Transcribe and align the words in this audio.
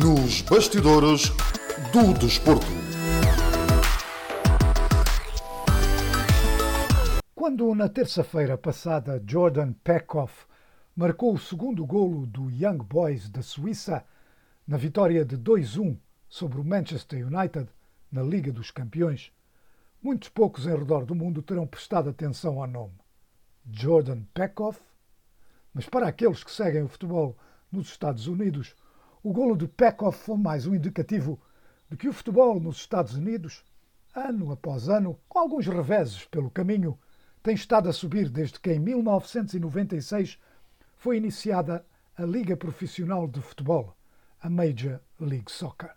Nos 0.00 0.42
bastidores 0.42 1.30
do 1.92 2.14
desporto. 2.16 2.66
Quando 7.34 7.74
na 7.74 7.88
terça-feira 7.88 8.56
passada 8.56 9.20
Jordan 9.26 9.72
Peckhoff 9.82 10.46
marcou 10.94 11.34
o 11.34 11.38
segundo 11.38 11.84
golo 11.84 12.26
do 12.26 12.48
Young 12.48 12.78
Boys 12.78 13.28
da 13.28 13.42
Suíça 13.42 14.04
na 14.64 14.76
vitória 14.76 15.24
de 15.24 15.36
2-1 15.36 15.98
sobre 16.28 16.60
o 16.60 16.64
Manchester 16.64 17.26
United 17.26 17.68
na 18.12 18.22
Liga 18.22 18.52
dos 18.52 18.70
Campeões, 18.70 19.32
muitos 20.00 20.28
poucos 20.28 20.64
em 20.64 20.76
redor 20.76 21.04
do 21.06 21.14
mundo 21.16 21.42
terão 21.42 21.66
prestado 21.66 22.08
atenção 22.08 22.62
ao 22.62 22.68
nome. 22.68 22.94
Jordan 23.68 24.22
Peckhoff? 24.32 24.80
Mas 25.74 25.88
para 25.88 26.06
aqueles 26.06 26.44
que 26.44 26.52
seguem 26.52 26.84
o 26.84 26.88
futebol 26.88 27.36
nos 27.72 27.88
Estados 27.88 28.28
Unidos, 28.28 28.76
o 29.28 29.30
golo 29.30 29.54
de 29.54 29.68
Peckhoff 29.68 30.24
foi 30.24 30.38
mais 30.38 30.66
um 30.66 30.74
indicativo 30.74 31.38
de 31.90 31.98
que 31.98 32.08
o 32.08 32.14
futebol 32.14 32.58
nos 32.58 32.78
Estados 32.78 33.14
Unidos, 33.14 33.62
ano 34.14 34.50
após 34.50 34.88
ano, 34.88 35.20
com 35.28 35.38
alguns 35.38 35.66
reveses 35.66 36.24
pelo 36.24 36.50
caminho, 36.50 36.98
tem 37.42 37.54
estado 37.54 37.90
a 37.90 37.92
subir 37.92 38.30
desde 38.30 38.58
que 38.58 38.72
em 38.72 38.78
1996 38.78 40.38
foi 40.96 41.18
iniciada 41.18 41.84
a 42.16 42.22
Liga 42.22 42.56
Profissional 42.56 43.28
de 43.28 43.42
Futebol, 43.42 43.94
a 44.40 44.48
Major 44.48 44.98
League 45.20 45.52
Soccer. 45.52 45.90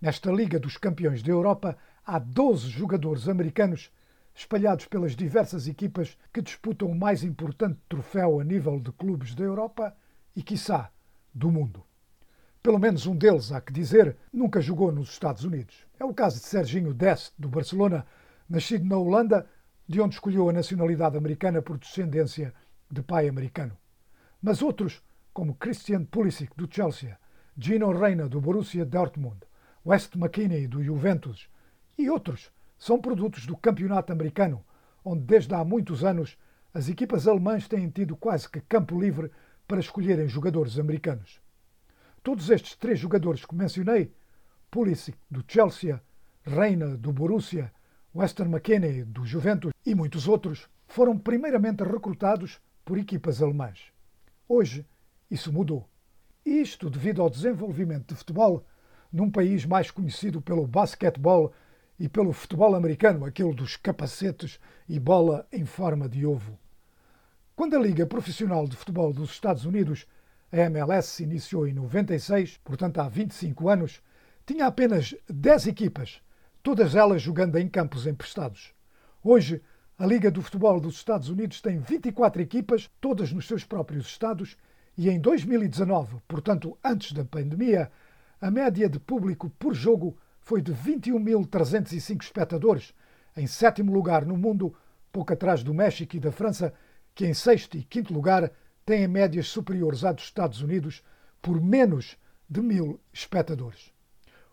Nesta 0.00 0.30
Liga 0.30 0.60
dos 0.60 0.76
Campeões 0.76 1.24
da 1.24 1.32
Europa 1.32 1.76
há 2.06 2.20
12 2.20 2.68
jogadores 2.68 3.28
americanos 3.28 3.90
espalhados 4.32 4.86
pelas 4.86 5.16
diversas 5.16 5.66
equipas 5.66 6.16
que 6.32 6.40
disputam 6.40 6.86
o 6.86 6.94
mais 6.94 7.24
importante 7.24 7.80
troféu 7.88 8.38
a 8.38 8.44
nível 8.44 8.78
de 8.78 8.92
clubes 8.92 9.34
da 9.34 9.42
Europa 9.42 9.92
e, 10.36 10.40
quiçá, 10.40 10.92
do 11.34 11.50
mundo. 11.50 11.84
Pelo 12.64 12.78
menos 12.78 13.06
um 13.06 13.14
deles, 13.14 13.52
há 13.52 13.60
que 13.60 13.74
dizer, 13.74 14.16
nunca 14.32 14.58
jogou 14.58 14.90
nos 14.90 15.10
Estados 15.10 15.44
Unidos. 15.44 15.86
É 16.00 16.04
o 16.06 16.14
caso 16.14 16.40
de 16.40 16.46
Serginho 16.46 16.94
Dest, 16.94 17.34
do 17.38 17.46
Barcelona, 17.46 18.06
nascido 18.48 18.86
na 18.86 18.96
Holanda, 18.96 19.46
de 19.86 20.00
onde 20.00 20.14
escolheu 20.14 20.48
a 20.48 20.52
nacionalidade 20.54 21.14
americana 21.14 21.60
por 21.60 21.76
descendência 21.76 22.54
de 22.90 23.02
pai 23.02 23.28
americano. 23.28 23.76
Mas 24.40 24.62
outros, 24.62 25.02
como 25.30 25.56
Christian 25.56 26.06
Pulisic, 26.06 26.56
do 26.56 26.66
Chelsea, 26.66 27.18
Gino 27.54 27.92
Reina, 27.92 28.30
do 28.30 28.40
Borussia 28.40 28.86
Dortmund, 28.86 29.40
West 29.84 30.16
McKinney, 30.16 30.66
do 30.66 30.82
Juventus, 30.82 31.50
e 31.98 32.08
outros, 32.08 32.50
são 32.78 32.98
produtos 32.98 33.44
do 33.44 33.58
campeonato 33.58 34.10
americano, 34.10 34.64
onde 35.04 35.22
desde 35.24 35.54
há 35.54 35.62
muitos 35.62 36.02
anos 36.02 36.38
as 36.72 36.88
equipas 36.88 37.28
alemãs 37.28 37.68
têm 37.68 37.90
tido 37.90 38.16
quase 38.16 38.48
que 38.48 38.62
campo 38.62 38.98
livre 38.98 39.30
para 39.68 39.80
escolherem 39.80 40.26
jogadores 40.28 40.78
americanos. 40.78 41.43
Todos 42.24 42.48
estes 42.48 42.74
três 42.74 42.98
jogadores 42.98 43.44
que 43.44 43.54
mencionei, 43.54 44.10
Pulisic 44.70 45.18
do 45.30 45.44
Chelsea, 45.46 46.02
Reina 46.42 46.96
do 46.96 47.12
Borussia, 47.12 47.70
Weston 48.16 48.44
McKennie 48.44 49.04
do 49.04 49.26
Juventus 49.26 49.72
e 49.84 49.94
muitos 49.94 50.26
outros, 50.26 50.66
foram 50.88 51.18
primeiramente 51.18 51.84
recrutados 51.84 52.62
por 52.82 52.96
equipas 52.96 53.42
alemãs. 53.42 53.92
Hoje, 54.48 54.86
isso 55.30 55.52
mudou. 55.52 55.86
Isto 56.46 56.88
devido 56.88 57.20
ao 57.20 57.28
desenvolvimento 57.28 58.06
de 58.06 58.14
futebol 58.14 58.64
num 59.12 59.30
país 59.30 59.66
mais 59.66 59.90
conhecido 59.90 60.40
pelo 60.40 60.66
basquetebol 60.66 61.52
e 62.00 62.08
pelo 62.08 62.32
futebol 62.32 62.74
americano, 62.74 63.26
aquele 63.26 63.52
dos 63.52 63.76
capacetes 63.76 64.58
e 64.88 64.98
bola 64.98 65.46
em 65.52 65.66
forma 65.66 66.08
de 66.08 66.24
ovo. 66.24 66.58
Quando 67.54 67.76
a 67.76 67.78
Liga 67.78 68.06
Profissional 68.06 68.66
de 68.66 68.76
Futebol 68.76 69.12
dos 69.12 69.30
Estados 69.30 69.66
Unidos, 69.66 70.06
a 70.60 70.66
MLS, 70.66 71.08
se 71.08 71.24
iniciou 71.24 71.66
em 71.66 71.72
96, 71.72 72.60
portanto 72.62 73.00
há 73.00 73.08
25 73.08 73.68
anos, 73.68 74.00
tinha 74.46 74.66
apenas 74.66 75.14
10 75.28 75.66
equipas, 75.66 76.22
todas 76.62 76.94
elas 76.94 77.20
jogando 77.20 77.56
em 77.56 77.68
campos 77.68 78.06
emprestados. 78.06 78.72
Hoje, 79.22 79.60
a 79.98 80.06
Liga 80.06 80.30
do 80.30 80.42
Futebol 80.42 80.78
dos 80.78 80.94
Estados 80.94 81.28
Unidos 81.28 81.60
tem 81.60 81.78
24 81.78 82.40
equipas, 82.40 82.88
todas 83.00 83.32
nos 83.32 83.48
seus 83.48 83.64
próprios 83.64 84.06
estados, 84.06 84.56
e 84.96 85.10
em 85.10 85.18
2019, 85.18 86.18
portanto 86.28 86.78
antes 86.84 87.12
da 87.12 87.24
pandemia, 87.24 87.90
a 88.40 88.48
média 88.48 88.88
de 88.88 89.00
público 89.00 89.50
por 89.58 89.74
jogo 89.74 90.16
foi 90.40 90.62
de 90.62 90.72
21.305 90.72 92.22
espectadores, 92.22 92.94
em 93.36 93.48
sétimo 93.48 93.92
lugar 93.92 94.24
no 94.24 94.36
mundo, 94.36 94.72
pouco 95.10 95.32
atrás 95.32 95.64
do 95.64 95.74
México 95.74 96.14
e 96.14 96.20
da 96.20 96.30
França, 96.30 96.72
que 97.12 97.26
em 97.26 97.34
sexto 97.34 97.76
e 97.76 97.82
quinto 97.82 98.14
lugar 98.14 98.52
têm 98.84 99.08
médias 99.08 99.48
superiores 99.48 100.04
à 100.04 100.12
dos 100.12 100.24
Estados 100.24 100.60
Unidos 100.60 101.02
por 101.40 101.60
menos 101.60 102.18
de 102.48 102.60
mil 102.60 103.00
espectadores. 103.12 103.92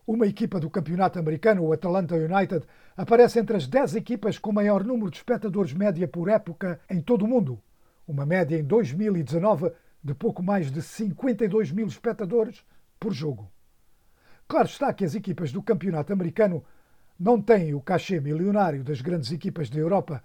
Uma 0.08 0.26
equipa 0.26 0.60
do 0.60 0.70
campeonato 0.70 1.20
americano, 1.20 1.64
o 1.64 1.74
Atlanta 1.74 2.16
United, 2.16 2.66
aparece 2.98 3.40
entre 3.40 3.56
as 3.56 3.68
10 3.68 3.96
equipas 3.96 4.38
com 4.38 4.52
maior 4.52 4.84
número 4.84 5.12
de 5.12 5.18
espectadores 5.18 5.74
média 5.74 6.08
por 6.08 6.30
época 6.30 6.80
em 6.90 7.02
todo 7.02 7.24
o 7.24 7.28
mundo. 7.28 7.62
Uma 8.08 8.26
média 8.26 8.58
em 8.58 8.64
2019 8.64 9.72
de 10.04 10.14
pouco 10.14 10.42
mais 10.42 10.72
de 10.72 10.82
52 10.82 11.72
mil 11.72 11.88
espectadores 11.88 12.66
por 13.00 13.14
jogo. 13.14 13.52
Claro 14.48 14.68
está 14.68 14.94
que 14.94 15.06
as 15.06 15.16
equipas 15.16 15.52
do 15.52 15.62
campeonato 15.62 16.12
americano 16.12 16.64
não 17.18 17.42
têm 17.42 17.74
o 17.74 17.80
cachê 17.80 18.20
milionário 18.20 18.84
das 18.84 19.00
grandes 19.00 19.32
equipas 19.32 19.70
da 19.70 19.80
Europa, 19.80 20.24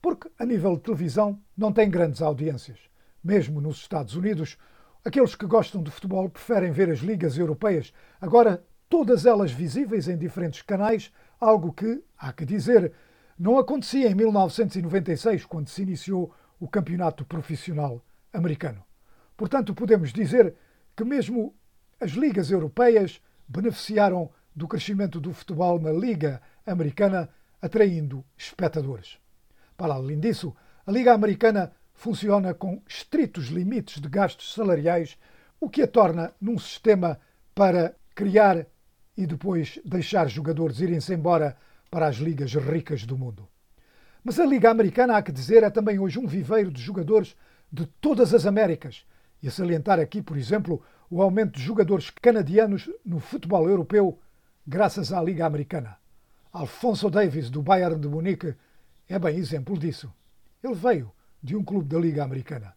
porque, 0.00 0.30
a 0.38 0.46
nível 0.46 0.74
de 0.76 0.82
televisão, 0.82 1.38
não 1.56 1.72
têm 1.72 1.90
grandes 1.90 2.22
audiências. 2.22 2.89
Mesmo 3.22 3.60
nos 3.60 3.76
Estados 3.78 4.14
Unidos, 4.14 4.56
aqueles 5.04 5.34
que 5.34 5.46
gostam 5.46 5.82
de 5.82 5.90
futebol 5.90 6.28
preferem 6.28 6.72
ver 6.72 6.90
as 6.90 7.00
ligas 7.00 7.36
europeias, 7.36 7.92
agora 8.20 8.64
todas 8.88 9.26
elas 9.26 9.52
visíveis 9.52 10.08
em 10.08 10.16
diferentes 10.16 10.62
canais, 10.62 11.12
algo 11.38 11.72
que, 11.72 12.02
há 12.18 12.32
que 12.32 12.44
dizer, 12.44 12.92
não 13.38 13.58
acontecia 13.58 14.10
em 14.10 14.14
1996, 14.14 15.46
quando 15.46 15.68
se 15.68 15.82
iniciou 15.82 16.34
o 16.58 16.68
campeonato 16.68 17.24
profissional 17.24 18.04
americano. 18.32 18.84
Portanto, 19.36 19.74
podemos 19.74 20.12
dizer 20.12 20.54
que 20.94 21.04
mesmo 21.04 21.54
as 21.98 22.10
ligas 22.12 22.50
europeias 22.50 23.20
beneficiaram 23.48 24.30
do 24.54 24.68
crescimento 24.68 25.20
do 25.20 25.32
futebol 25.32 25.80
na 25.80 25.92
Liga 25.92 26.42
Americana, 26.66 27.30
atraindo 27.62 28.24
espectadores. 28.36 29.18
Para 29.76 29.94
além 29.94 30.20
disso, 30.20 30.54
a 30.86 30.92
Liga 30.92 31.14
Americana 31.14 31.72
funciona 32.00 32.54
com 32.54 32.80
estritos 32.88 33.48
limites 33.48 34.00
de 34.00 34.08
gastos 34.08 34.54
salariais, 34.54 35.18
o 35.60 35.68
que 35.68 35.82
a 35.82 35.86
torna 35.86 36.32
num 36.40 36.58
sistema 36.58 37.20
para 37.54 37.94
criar 38.14 38.64
e 39.14 39.26
depois 39.26 39.78
deixar 39.84 40.26
jogadores 40.26 40.80
irem-se 40.80 41.12
embora 41.12 41.58
para 41.90 42.06
as 42.06 42.16
ligas 42.16 42.54
ricas 42.54 43.04
do 43.04 43.18
mundo. 43.18 43.46
Mas 44.24 44.40
a 44.40 44.46
Liga 44.46 44.70
Americana, 44.70 45.18
há 45.18 45.22
que 45.22 45.30
dizer, 45.30 45.62
é 45.62 45.68
também 45.68 45.98
hoje 45.98 46.18
um 46.18 46.26
viveiro 46.26 46.70
de 46.70 46.80
jogadores 46.80 47.36
de 47.70 47.84
todas 47.84 48.32
as 48.32 48.46
Américas. 48.46 49.04
E 49.42 49.48
a 49.48 49.50
salientar 49.50 50.00
aqui, 50.00 50.22
por 50.22 50.38
exemplo, 50.38 50.82
o 51.10 51.20
aumento 51.20 51.58
de 51.58 51.62
jogadores 51.62 52.08
canadianos 52.08 52.88
no 53.04 53.20
futebol 53.20 53.68
europeu 53.68 54.18
graças 54.66 55.12
à 55.12 55.22
Liga 55.22 55.44
Americana. 55.44 55.98
Alfonso 56.50 57.10
Davis, 57.10 57.50
do 57.50 57.60
Bayern 57.60 58.00
de 58.00 58.08
Munique, 58.08 58.54
é 59.06 59.18
bem 59.18 59.36
exemplo 59.36 59.78
disso. 59.78 60.10
Ele 60.64 60.74
veio 60.74 61.12
de 61.42 61.56
um 61.56 61.64
clube 61.64 61.88
da 61.88 61.98
Liga 61.98 62.22
Americana. 62.22 62.74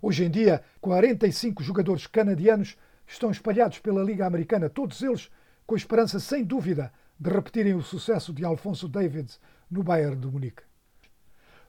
Hoje 0.00 0.24
em 0.24 0.30
dia, 0.30 0.62
45 0.80 1.62
jogadores 1.62 2.06
canadianos 2.06 2.76
estão 3.06 3.30
espalhados 3.30 3.78
pela 3.78 4.02
Liga 4.02 4.26
Americana, 4.26 4.68
todos 4.68 5.02
eles 5.02 5.30
com 5.66 5.74
a 5.74 5.78
esperança, 5.78 6.20
sem 6.20 6.44
dúvida, 6.44 6.92
de 7.18 7.30
repetirem 7.30 7.74
o 7.74 7.82
sucesso 7.82 8.32
de 8.32 8.44
Alfonso 8.44 8.88
Davis 8.88 9.40
no 9.70 9.82
Bayern 9.82 10.16
de 10.16 10.26
Munique. 10.26 10.62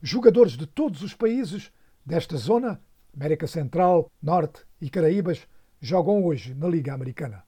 Jogadores 0.01 0.53
de 0.53 0.67
todos 0.67 1.01
os 1.01 1.13
países 1.13 1.71
desta 2.05 2.37
zona, 2.37 2.79
América 3.15 3.47
Central, 3.47 4.11
Norte 4.21 4.65
e 4.79 4.89
Caraíbas, 4.89 5.47
jogam 5.79 6.23
hoje 6.23 6.53
na 6.53 6.67
Liga 6.67 6.93
Americana. 6.93 7.43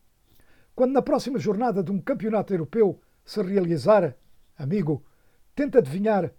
Quando 0.76 0.94
na 0.94 1.02
próxima 1.02 1.38
jornada 1.38 1.84
de 1.84 1.92
um 1.92 2.00
campeonato 2.00 2.54
europeu 2.54 3.00
se 3.26 3.42
realizar, 3.44 4.16
amigo, 4.58 5.06
tenta 5.54 5.80
adivinhar 5.80 6.32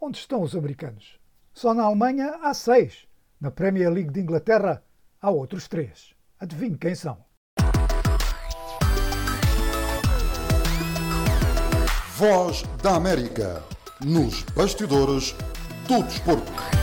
onde 0.00 0.18
estão 0.18 0.42
os 0.42 0.54
americanos. 0.54 1.18
Só 1.58 1.74
na 1.74 1.82
Alemanha 1.82 2.38
há 2.40 2.54
seis. 2.54 3.08
Na 3.40 3.50
Premier 3.50 3.90
League 3.92 4.12
de 4.12 4.20
Inglaterra 4.20 4.80
há 5.20 5.28
outros 5.28 5.66
três. 5.66 6.14
Adivinhe 6.38 6.78
quem 6.78 6.94
são. 6.94 7.18
Voz 12.14 12.62
da 12.80 12.94
América. 12.94 13.60
Nos 14.00 14.44
bastidores 14.54 15.34
do 15.88 16.00
desporto. 16.04 16.77